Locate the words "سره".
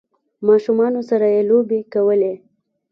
1.09-1.25